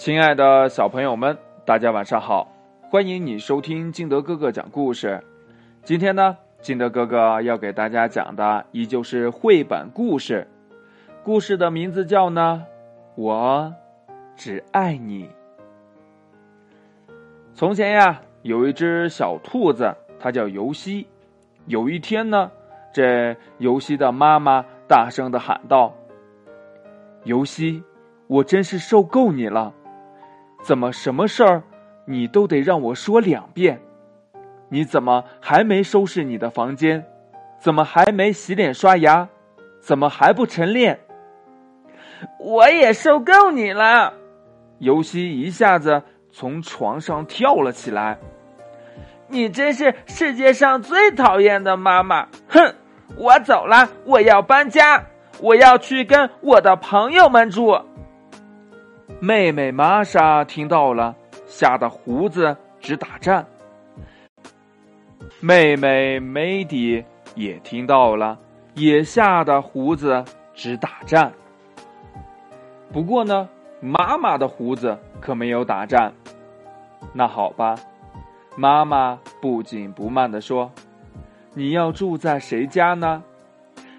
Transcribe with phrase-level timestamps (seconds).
[0.00, 2.50] 亲爱的小朋友们，大家晚上好！
[2.90, 5.22] 欢迎你收听金德哥哥讲故事。
[5.82, 10.48] 今天呢，金德哥哥要给大家讲的依旧是绘本故事，
[11.22, 12.64] 故事的名字叫呢
[13.22, 13.74] 《我
[14.36, 15.24] 只爱你》。
[17.52, 21.06] 从前呀，有一只小兔子，它叫尤西。
[21.66, 22.50] 有一天呢，
[22.90, 25.92] 这尤西的妈妈大声的喊道
[27.24, 27.82] ：“尤西，
[28.28, 29.74] 我真是受够你了！”
[30.62, 31.62] 怎么什么事儿，
[32.04, 33.80] 你都得让我说两遍？
[34.68, 37.04] 你怎么还没收拾你的房间？
[37.58, 39.28] 怎么还没洗脸刷牙？
[39.80, 41.00] 怎么还不晨练？
[42.38, 44.12] 我也受够你了！
[44.78, 48.18] 尤西一下子从床上跳了起来。
[49.28, 52.28] 你真是世界上最讨厌的妈妈！
[52.48, 52.74] 哼，
[53.16, 55.04] 我走了，我要搬家，
[55.40, 57.80] 我要去跟我的朋友们住。
[59.22, 61.14] 妹妹玛莎听到了，
[61.46, 63.44] 吓得胡子直打颤。
[65.40, 68.38] 妹妹梅迪也听到了，
[68.74, 71.30] 也吓得胡子直打颤。
[72.90, 73.46] 不过呢，
[73.82, 76.14] 妈妈的胡子可没有打颤。
[77.12, 77.74] 那好吧，
[78.56, 80.72] 妈妈不紧不慢地说
[81.52, 83.22] ：“你要住在谁家呢？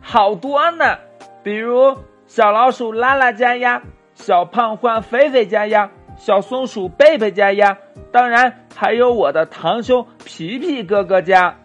[0.00, 0.98] 好多呢，
[1.44, 3.80] 比如小老鼠拉拉家呀。”
[4.14, 7.76] 小胖换菲菲家呀，小松鼠贝贝家呀，
[8.12, 11.56] 当然还有我的堂兄皮皮哥哥家。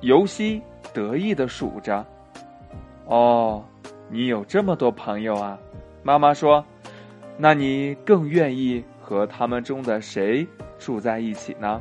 [0.00, 0.62] 尤西
[0.92, 2.04] 得意的数着。
[3.06, 3.64] 哦，
[4.10, 5.58] 你有这么多朋友啊！
[6.02, 6.64] 妈妈说
[7.38, 10.46] ：“那你更愿意和他们中的谁
[10.78, 11.80] 住在一起呢？”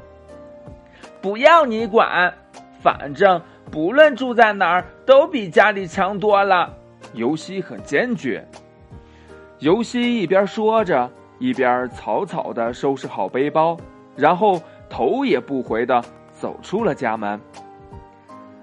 [1.22, 2.34] 不要你管，
[2.82, 6.74] 反正不论住在哪儿，都比家里强多了。
[7.14, 8.46] 尤西很坚决。
[9.60, 13.76] 尤西一边说着，一边草草的收拾好背包，
[14.16, 16.00] 然后头也不回的
[16.32, 17.40] 走出了家门。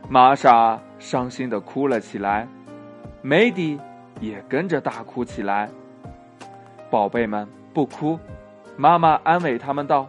[0.09, 2.47] 玛莎伤心的哭了起来，
[3.23, 3.79] 梅迪
[4.21, 5.69] 也跟着大哭起来。
[6.91, 8.17] 宝贝们，不哭，
[8.77, 10.07] 妈妈安慰他们道：“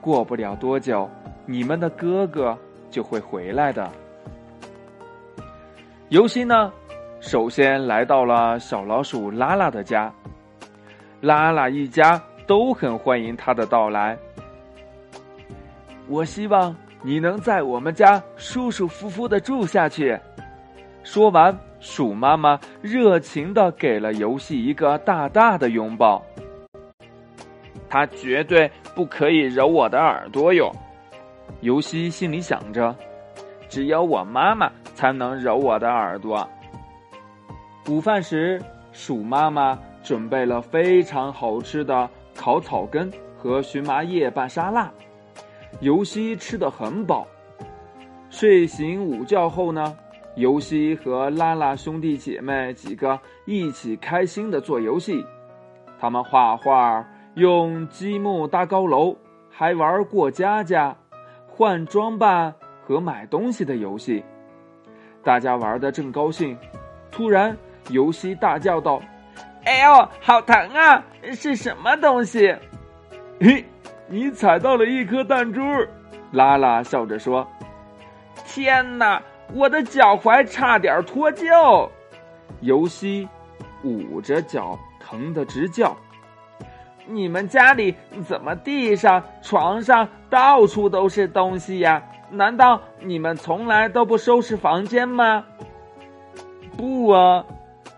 [0.00, 1.10] 过不了多久，
[1.44, 2.56] 你们的哥哥
[2.90, 3.90] 就会回来的。”
[6.08, 6.72] 尤西呢？
[7.20, 10.12] 首先来到了小老鼠拉拉的家，
[11.20, 14.16] 拉拉一家都很欢迎他的到来。
[16.08, 20.16] 我希望你能在我们家舒舒服服的住下去。
[21.02, 26.22] 说完，鼠妈妈热情的给了游戏一个大大的拥抱。
[27.88, 30.70] 他绝对不可以揉我的耳朵哟，
[31.60, 32.94] 游戏心里想着，
[33.68, 36.48] 只有我妈妈才能揉我的耳朵。
[37.88, 38.60] 午饭时，
[38.90, 44.90] 鼠妈妈准备了非常好吃的烤草根和荨麻叶拌沙拉。
[45.78, 47.28] 尤西吃的很饱。
[48.28, 49.96] 睡醒午觉后呢，
[50.34, 55.24] 尤西和拉拉兄弟姐妹几个一起开心的做游戏。
[55.96, 59.16] 他们画画，用积木搭高楼，
[59.48, 60.96] 还玩过家家、
[61.46, 62.52] 换装扮
[62.82, 64.24] 和买东西的游戏。
[65.22, 66.58] 大家玩的正高兴，
[67.12, 67.56] 突然。
[67.88, 69.00] 尤西大叫道
[69.64, 71.04] ：“哎呦，好疼啊！
[71.34, 72.54] 是什么东西
[73.40, 73.64] ？”“嘿，
[74.08, 75.60] 你踩到了一颗弹珠。”
[76.32, 77.46] 拉拉笑着说。
[78.44, 81.88] “天哪，我的脚踝差点脱臼！”
[82.60, 83.28] 尤西
[83.84, 85.96] 捂着脚，疼得直叫。
[87.06, 87.94] “你们家里
[88.26, 92.02] 怎么地上、床上到处都是东西呀？
[92.30, 95.44] 难道你们从来都不收拾房间吗
[96.76, 97.44] ？”“不啊。”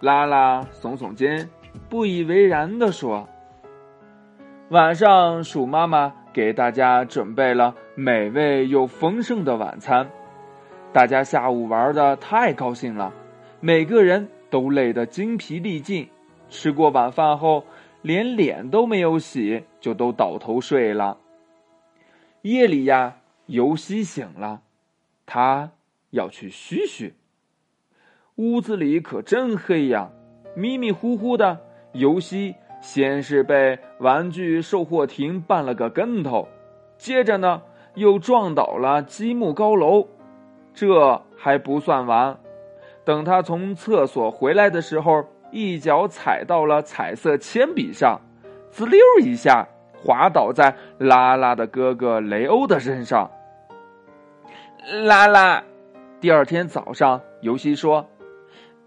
[0.01, 1.49] 拉拉耸耸肩，
[1.89, 3.29] 不以为然地说
[4.71, 10.09] ：“晚上，鼠妈妈给大家准备了美味又丰盛的晚餐。
[10.93, 13.13] 大家下午玩的太高兴了，
[13.61, 16.09] 每个人都累得精疲力尽。
[16.49, 17.65] 吃过晚饭后，
[18.01, 21.19] 连脸都没有洗，就都倒头睡了。
[22.43, 23.17] 夜里呀，
[23.47, 24.63] 尤西醒了，
[25.27, 25.73] 他
[26.11, 27.15] 要去嘘嘘。”
[28.39, 30.09] 屋子里可真黑呀，
[30.55, 31.59] 迷迷糊糊的。
[31.91, 36.47] 尤西先是被玩具售货亭绊了个跟头，
[36.97, 37.61] 接着呢
[37.95, 40.07] 又撞倒了积木高楼。
[40.73, 42.39] 这还不算完，
[43.05, 48.21] 等他从厕所回来的时候，一脚踩到了彩色铅笔上，
[48.71, 53.29] 滋溜一下滑倒在拉拉的哥哥雷欧的身上。
[55.03, 55.61] 拉拉，
[56.21, 58.07] 第二天早上，尤西说。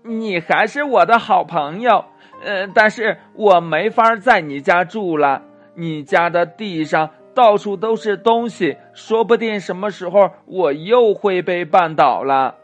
[0.03, 2.05] 你还是我的好朋友，
[2.43, 5.43] 呃，但是我没法在你家住了，
[5.75, 12.55] 你家的地上到处都是东西，说不定什么时候我又会被绊倒了。”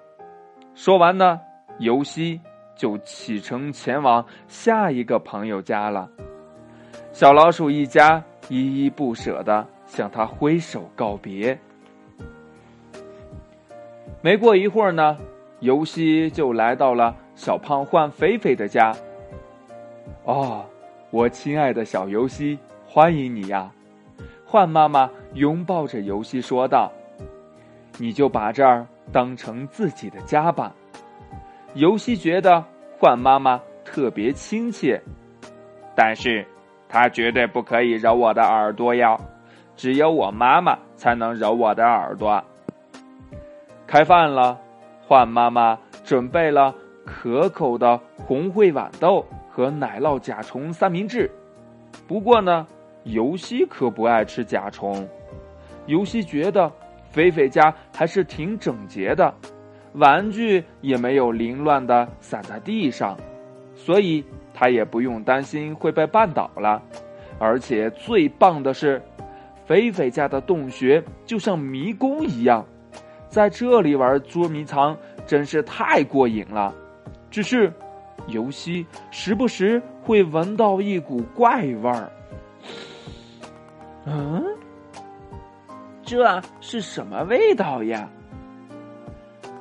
[0.73, 1.39] 说完呢，
[1.79, 2.41] 尤西
[2.75, 6.09] 就启程前往下一个朋友家了。
[7.11, 11.57] 小老鼠一家依依不舍的向他挥手告别。
[14.21, 15.17] 没过一会儿呢，
[15.59, 18.91] 尤西就来到了小胖换菲菲的家。
[20.25, 20.65] 哦，
[21.11, 23.71] 我亲爱的小尤西，欢迎你呀！
[24.43, 26.91] 换妈妈拥抱着尤西说道
[27.99, 30.73] ：“你就把这儿当成自己的家吧。”
[31.75, 32.65] 尤西觉得
[32.97, 34.99] 换妈妈特别亲切，
[35.95, 36.45] 但是。
[36.89, 39.17] 他绝对不可以揉我的耳朵呀，
[39.75, 42.41] 只有我妈妈才能揉我的耳朵。
[43.85, 44.57] 开饭了，
[45.05, 46.73] 换妈妈准备了
[47.07, 51.31] 可口的红烩豌豆和奶酪甲虫三明治。
[52.06, 52.68] 不过呢，
[53.06, 55.07] 尤西可不爱吃甲虫。
[55.86, 56.71] 尤西觉得
[57.09, 59.33] 菲菲家还是挺整洁的，
[59.94, 63.18] 玩具也没有凌乱的散在地上，
[63.74, 64.24] 所以。
[64.59, 66.81] 他也不用担心会被绊倒了，
[67.38, 69.00] 而且最棒的是，
[69.68, 72.65] 菲菲家的洞穴就像迷宫一样，
[73.30, 76.74] 在这里玩捉迷藏真是太过瘾了。
[77.37, 77.71] 只是，
[78.25, 82.11] 尤西时不时会闻到一股怪味儿。
[84.05, 84.43] 嗯，
[86.01, 88.09] 这是什么味道呀？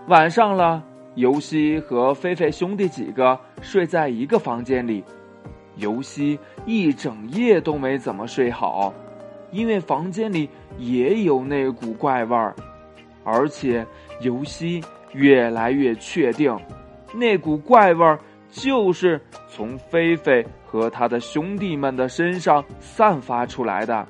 [0.08, 0.82] 晚上了。
[1.16, 5.04] 尤西和菲菲兄弟几个睡在一个房间里，
[5.76, 8.90] 尤西一整夜都没怎么睡好，
[9.50, 12.56] 因为房间里也有那股怪味儿，
[13.22, 13.86] 而且
[14.22, 14.82] 尤西
[15.12, 16.58] 越来越确定，
[17.16, 18.18] 那股怪味儿
[18.50, 24.06] 就是从菲菲和他的兄弟们的身上散发出来的。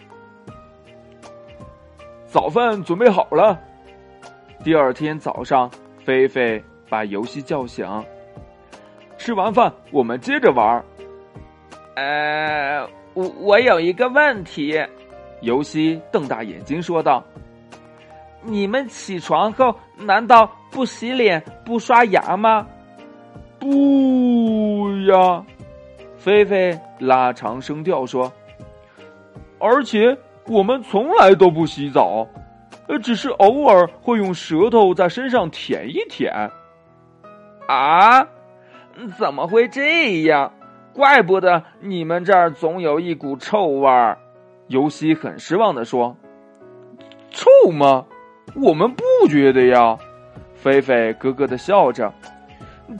[2.26, 3.58] 早饭准备好了，
[4.62, 5.70] 第二天早上，
[6.04, 6.62] 菲菲。
[6.88, 7.84] 把游戏叫醒。
[9.18, 10.84] 吃完饭，我们接着玩。
[11.96, 14.80] 呃，我我有一个问题。
[15.40, 17.24] 游戏瞪大眼睛说道
[18.40, 22.64] ：“你们起床后难道不洗脸、不刷牙吗？”
[23.66, 25.44] 不呀，
[26.16, 28.32] 菲菲拉长声调说
[29.58, 30.16] ：“而且
[30.46, 32.28] 我们从来都不洗澡，
[32.86, 36.48] 呃，只是偶尔会用舌头在身上舔一舔。”
[37.66, 38.28] 啊，
[39.18, 40.52] 怎么会这样？
[40.92, 44.16] 怪不得你们这儿总有一股臭味儿。
[44.68, 46.16] 尤西很失望的说
[47.30, 48.06] ：“臭吗？
[48.54, 49.98] 我们不觉得呀。”
[50.54, 52.12] 菲菲咯咯的笑着：“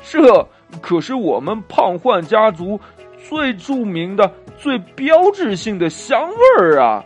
[0.02, 0.48] 这
[0.80, 2.80] 可是我们胖獾家族
[3.28, 7.04] 最著名的、最标志性的香味儿啊！”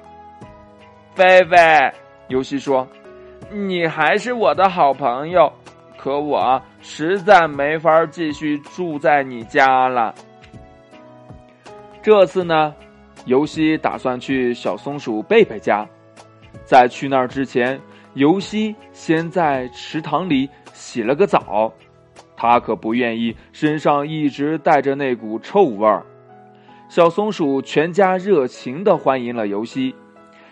[1.15, 1.57] 菲菲，
[2.29, 2.87] 尤西说
[3.51, 5.53] ：“你还是我的好朋友。”
[5.99, 10.15] 可我实在没法继续住在你家了。
[12.01, 12.75] 这次呢，
[13.27, 15.87] 尤西打算去小松鼠贝贝家。
[16.65, 17.79] 在去那儿之前，
[18.15, 21.71] 尤西先在池塘里洗了个澡。
[22.43, 26.07] 他可不愿意身上一直带着那股臭味儿。
[26.89, 29.95] 小松鼠全家热情的欢迎了尤西。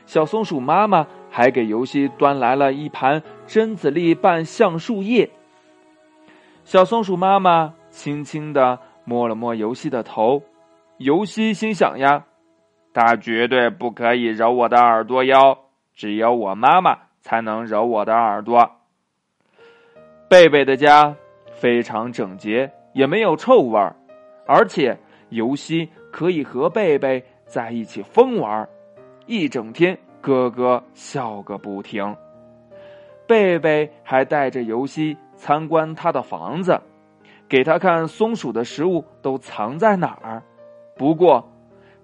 [0.04, 5.30] 小松鼠妈妈还给尤西端来了一盘榛子粒拌橡树叶。
[6.62, 10.42] 小松鼠妈妈轻轻的摸了摸尤西的头，
[10.98, 12.26] 尤西心想呀，
[12.92, 15.56] 他绝对不可以揉我的耳朵哟，
[15.94, 18.72] 只有我妈妈才能揉我的耳朵。
[20.28, 21.16] 贝贝的家
[21.58, 23.94] 非常整洁，也没有臭味儿，
[24.46, 24.96] 而且
[25.30, 28.68] 尤西可以和贝贝在一起疯玩，
[29.26, 32.16] 一整天咯咯笑个不停。
[33.26, 35.16] 贝贝还带着尤西。
[35.40, 36.76] 参观他的房子，
[37.48, 40.42] 给他看松鼠的食物都藏在哪儿。
[40.96, 41.48] 不过，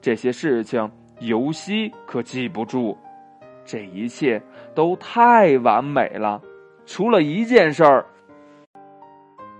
[0.00, 2.96] 这些事情尤西可记不住。
[3.64, 4.40] 这一切
[4.72, 6.40] 都太完美了，
[6.86, 8.06] 除了一件事儿。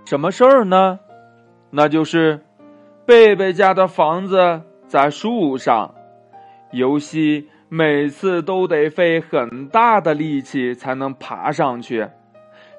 [0.05, 0.99] 什么事儿呢？
[1.71, 2.39] 那就是
[3.07, 5.93] 贝贝家的房子在树上，
[6.71, 12.07] 尤西每次都得费很大的力气才能爬上去。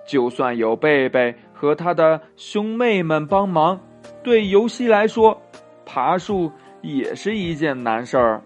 [0.07, 3.81] 就算有贝贝和他的兄妹们帮忙，
[4.23, 5.43] 对尤西来说，
[5.85, 8.41] 爬树也是一件难事儿。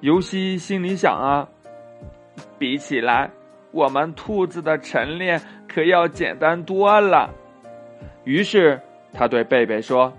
[0.00, 1.48] 尤西心里想啊，
[2.58, 3.30] 比起来，
[3.70, 5.40] 我们兔子的晨练
[5.72, 7.30] 可要简单多了。
[8.30, 8.80] 于是
[9.12, 10.12] 他对贝贝说：“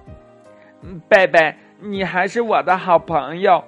[1.08, 3.64] 贝贝，你还是我的好朋友，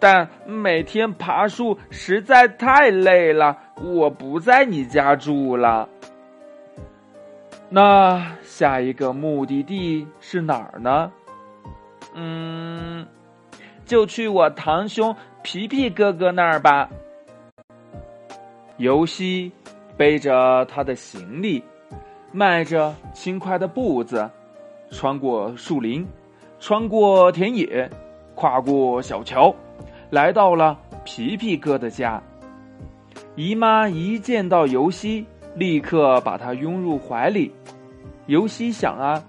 [0.00, 5.88] 但每天爬树实在太累了，我不在你家住了。
[7.68, 11.12] 那下一个目的地是哪儿呢？
[12.14, 13.06] 嗯，
[13.84, 16.90] 就去我堂兄皮皮哥哥那儿吧。
[18.78, 19.52] 尤西
[19.96, 21.62] 背着他的行李，
[22.36, 24.28] 迈着轻快的步子，
[24.90, 26.04] 穿过树林，
[26.58, 27.88] 穿过田野，
[28.34, 29.54] 跨过小桥，
[30.10, 32.20] 来到了皮皮哥的家。
[33.36, 35.24] 姨妈一见到尤西，
[35.54, 37.52] 立刻把他拥入怀里。
[38.26, 39.22] 尤西想啊，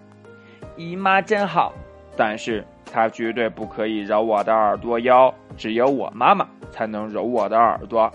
[0.76, 1.72] 姨妈真好，
[2.18, 8.12] 但是她绝对不可以揉我的耳朵哟，只有我妈妈才能揉我的耳朵。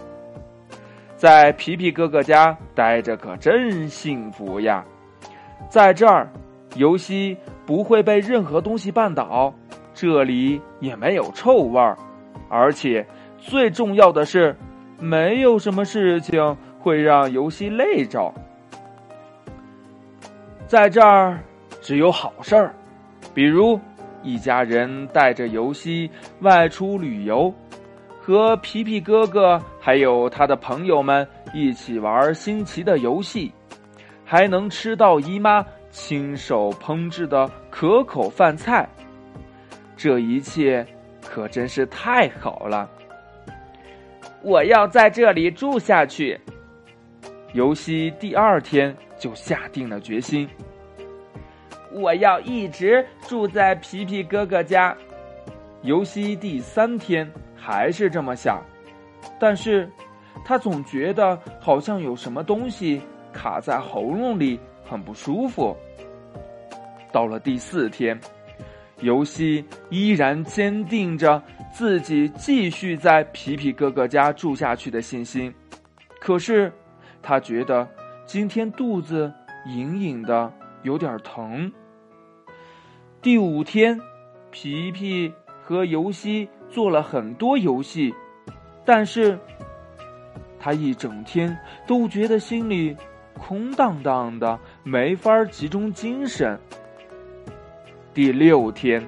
[1.20, 4.82] 在皮皮哥哥家待着可真幸福呀，
[5.68, 6.26] 在这儿，
[6.76, 7.36] 尤西
[7.66, 9.52] 不会被任何东西绊倒，
[9.92, 11.94] 这里也没有臭味儿，
[12.48, 14.56] 而且最重要的是，
[14.98, 18.32] 没有什么事情会让尤西累着。
[20.66, 21.38] 在这儿，
[21.82, 22.74] 只有好事儿，
[23.34, 23.78] 比如
[24.22, 26.10] 一家人带着尤西
[26.40, 27.52] 外出旅游。
[28.30, 33.52] 和皮皮哥哥还有他的朋友们一起玩新奇的游戏，
[34.24, 38.88] 还能吃到姨妈亲手烹制的可口饭菜，
[39.96, 40.86] 这一切
[41.28, 42.88] 可真是太好了！
[44.42, 46.40] 我要在这里住下去。
[47.52, 50.48] 尤西第二天就下定了决心，
[51.92, 54.96] 我要一直住在皮皮哥哥家。
[55.82, 57.30] 尤西第三天。
[57.62, 58.64] 还是这么想，
[59.38, 59.86] 但是，
[60.46, 63.02] 他总觉得好像有什么东西
[63.34, 65.76] 卡在喉咙里，很不舒服。
[67.12, 68.18] 到了第四天，
[69.00, 75.54] 尤西依然坚定着自己继续在皮皮哥哥家住下去的信心，
[76.18, 76.72] 可是，
[77.20, 77.86] 他觉得
[78.24, 79.30] 今天肚子
[79.66, 80.50] 隐隐的
[80.82, 81.70] 有点疼。
[83.20, 84.00] 第五天，
[84.50, 85.30] 皮皮
[85.70, 86.48] 和尤西。
[86.72, 88.14] 做了很多游戏，
[88.84, 89.36] 但是
[90.56, 92.96] 他一整天都觉得心里
[93.36, 96.56] 空荡荡的，没法集中精神。
[98.14, 99.04] 第六天，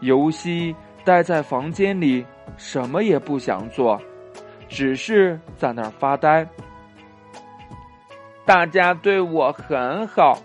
[0.00, 0.74] 尤西
[1.04, 3.96] 待在房间里，什么也不想做，
[4.68, 6.44] 只是在那儿发呆。
[8.44, 10.36] 大家对我很好，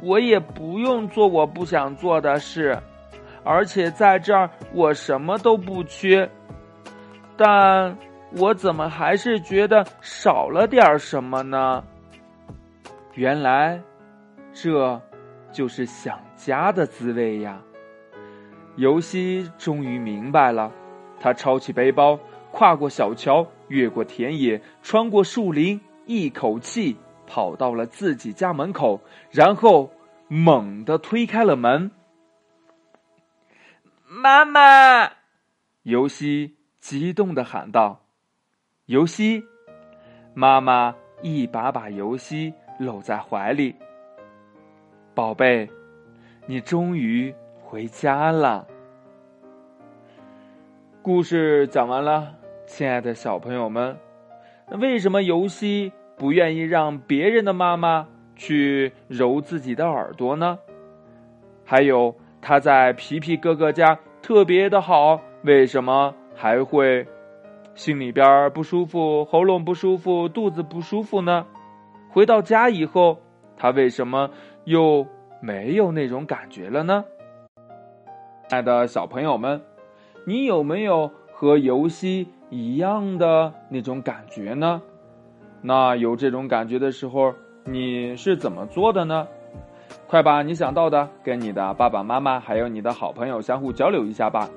[0.00, 2.78] 我也不用做我不想做的事。
[3.44, 6.28] 而且在这儿，我什么都不缺，
[7.36, 7.96] 但
[8.38, 11.84] 我怎么还是觉得少了点什么呢？
[13.12, 13.80] 原来，
[14.52, 15.00] 这
[15.52, 17.60] 就是想家的滋味呀！
[18.76, 20.72] 尤西终于明白了，
[21.20, 22.18] 他抄起背包，
[22.50, 26.96] 跨过小桥，越过田野，穿过树林，一口气
[27.26, 29.92] 跑到了自己家门口，然后
[30.26, 31.90] 猛地推开了门。
[34.16, 35.10] 妈妈，
[35.82, 38.00] 尤西激动的喊道
[38.86, 39.42] ：“尤西！”
[40.34, 43.74] 妈妈一把把尤西搂在怀里。
[45.16, 45.68] 宝贝，
[46.46, 48.64] 你终于回家了。
[51.02, 52.36] 故事讲完了，
[52.68, 53.98] 亲爱的小朋友们，
[54.78, 58.06] 为什么尤西不愿意让别人的妈妈
[58.36, 60.56] 去揉自己的耳朵呢？
[61.64, 62.14] 还有。
[62.46, 67.06] 他在皮皮哥哥家特别的好，为什么还会
[67.74, 71.46] 心里边不舒服、喉咙不舒服、肚子不舒服呢？
[72.10, 73.18] 回到家以后，
[73.56, 74.28] 他为什么
[74.64, 75.06] 又
[75.40, 77.02] 没有那种感觉了呢？
[78.50, 79.62] 爱的小朋友们，
[80.26, 84.82] 你有没有和游戏一样的那种感觉呢？
[85.62, 87.32] 那有这种感觉的时候，
[87.64, 89.26] 你是怎么做的呢？
[90.14, 94.48] 快把你想到的跟你的爸爸妈妈还有你的好朋友相互交流一下吧。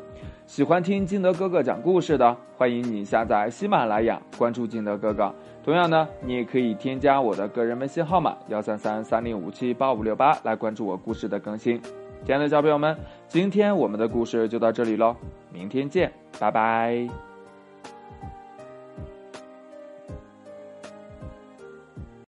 [0.46, 5.34] 喜欢听金德哥哥讲故事的，欢迎你下载喜马拉雅，关注金德哥哥。
[5.64, 11.82] 同样呢，你也可以添加我的个人微信号码幺三三三零五七八五六八来关注我故事的更新。
[12.24, 12.96] 亲爱的小朋友们，
[13.28, 15.16] 今天我们的故事就到这里喽，
[15.52, 17.27] 明天见，拜拜。